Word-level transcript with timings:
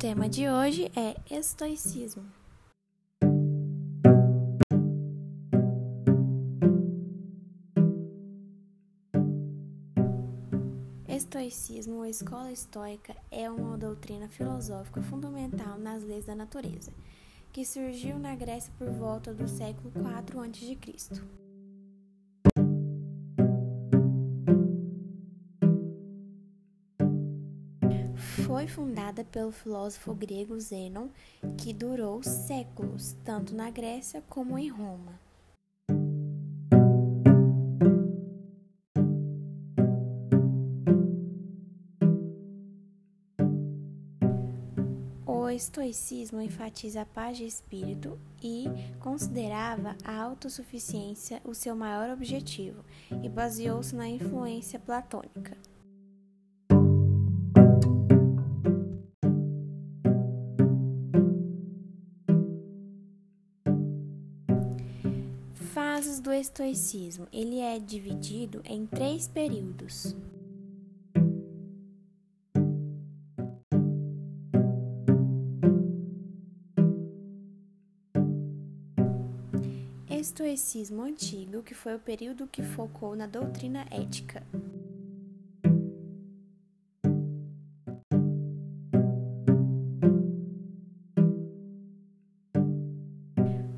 tema 0.00 0.30
de 0.30 0.48
hoje 0.48 0.90
é 0.96 1.14
estoicismo. 1.30 2.24
Estoicismo 11.06 11.96
ou 11.96 12.06
escola 12.06 12.50
estoica 12.50 13.14
é 13.30 13.50
uma 13.50 13.76
doutrina 13.76 14.26
filosófica 14.26 15.02
fundamental 15.02 15.78
nas 15.78 16.02
leis 16.02 16.24
da 16.24 16.34
natureza, 16.34 16.90
que 17.52 17.66
surgiu 17.66 18.18
na 18.18 18.34
Grécia 18.34 18.72
por 18.78 18.90
volta 18.90 19.34
do 19.34 19.46
século 19.46 19.92
IV 19.94 20.40
a.C. 20.40 21.49
Foi 28.50 28.66
fundada 28.66 29.22
pelo 29.22 29.52
filósofo 29.52 30.12
grego 30.12 30.58
Zênon, 30.58 31.06
que 31.56 31.72
durou 31.72 32.20
séculos, 32.20 33.16
tanto 33.24 33.54
na 33.54 33.70
Grécia 33.70 34.24
como 34.28 34.58
em 34.58 34.68
Roma. 34.68 35.20
O 45.24 45.48
estoicismo 45.48 46.40
enfatiza 46.40 47.02
a 47.02 47.06
paz 47.06 47.38
de 47.38 47.44
espírito 47.44 48.18
e 48.42 48.64
considerava 48.98 49.94
a 50.04 50.20
autossuficiência 50.20 51.40
o 51.44 51.54
seu 51.54 51.76
maior 51.76 52.10
objetivo 52.10 52.84
e 53.22 53.28
baseou-se 53.28 53.94
na 53.94 54.08
influência 54.08 54.80
platônica. 54.80 55.56
Fases 66.00 66.18
do 66.18 66.32
estoicismo. 66.32 67.28
Ele 67.30 67.60
é 67.60 67.78
dividido 67.78 68.62
em 68.64 68.86
três 68.86 69.28
períodos. 69.28 70.16
Estoicismo 80.08 81.02
antigo, 81.02 81.62
que 81.62 81.74
foi 81.74 81.94
o 81.94 81.98
período 81.98 82.46
que 82.46 82.62
focou 82.62 83.14
na 83.14 83.26
doutrina 83.26 83.86
ética. 83.90 84.42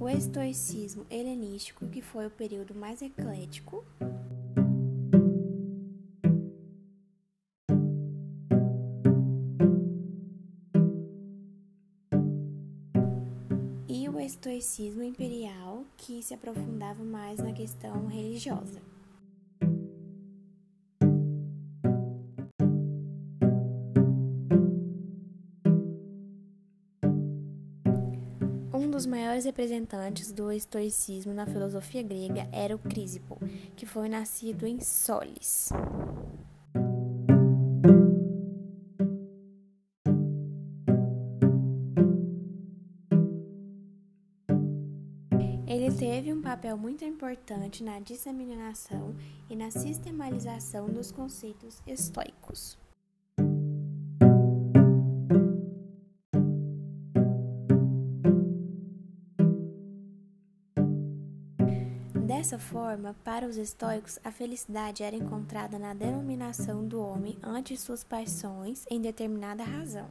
O 0.00 0.08
estoicismo 0.08 1.04
helenístico, 1.10 1.86
que 1.86 2.00
foi 2.00 2.26
o 2.26 2.30
período 2.30 2.74
mais 2.74 3.02
eclético. 3.02 3.84
E 13.86 14.08
o 14.08 14.18
estoicismo 14.18 15.02
imperial, 15.02 15.84
que 15.98 16.22
se 16.22 16.32
aprofundava 16.32 17.04
mais 17.04 17.38
na 17.38 17.52
questão 17.52 18.06
religiosa. 18.06 18.80
Dos 29.00 29.06
maiores 29.06 29.46
representantes 29.46 30.30
do 30.30 30.52
estoicismo 30.52 31.32
na 31.32 31.46
filosofia 31.46 32.02
grega 32.02 32.46
era 32.52 32.76
o 32.76 32.78
Crisipo, 32.78 33.38
que 33.74 33.86
foi 33.86 34.10
nascido 34.10 34.66
em 34.66 34.78
Solis. 34.78 35.70
Ele 45.66 45.90
teve 45.98 46.30
um 46.30 46.42
papel 46.42 46.76
muito 46.76 47.02
importante 47.02 47.82
na 47.82 48.00
disseminação 48.00 49.16
e 49.48 49.56
na 49.56 49.70
sistematização 49.70 50.90
dos 50.90 51.10
conceitos 51.10 51.80
estoicos. 51.86 52.79
Dessa 62.30 62.60
forma, 62.60 63.16
para 63.24 63.44
os 63.44 63.56
estoicos, 63.56 64.16
a 64.22 64.30
felicidade 64.30 65.02
era 65.02 65.16
encontrada 65.16 65.80
na 65.80 65.92
denominação 65.92 66.86
do 66.86 67.02
homem 67.02 67.36
ante 67.42 67.76
suas 67.76 68.04
paixões 68.04 68.86
em 68.88 69.00
determinada 69.00 69.64
razão. 69.64 70.06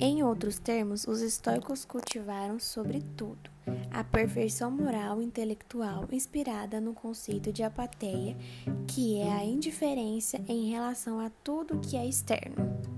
Em 0.00 0.22
outros 0.22 0.60
termos, 0.60 1.08
os 1.08 1.20
estoicos 1.20 1.84
cultivaram, 1.84 2.60
sobretudo, 2.60 3.50
a 3.90 4.04
perfeição 4.04 4.70
moral 4.70 5.20
e 5.20 5.24
intelectual 5.24 6.06
inspirada 6.12 6.80
no 6.80 6.94
conceito 6.94 7.52
de 7.52 7.64
apatia, 7.64 8.36
que 8.86 9.18
é 9.18 9.32
a 9.32 9.44
indiferença 9.44 10.40
em 10.46 10.70
relação 10.70 11.18
a 11.18 11.30
tudo 11.42 11.80
que 11.80 11.96
é 11.96 12.06
externo. 12.06 12.97